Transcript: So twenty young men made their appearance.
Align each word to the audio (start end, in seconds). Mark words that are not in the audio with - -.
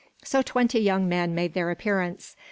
So 0.23 0.41
twenty 0.41 0.79
young 0.79 1.07
men 1.07 1.35
made 1.35 1.53
their 1.53 1.69
appearance. 1.69 2.35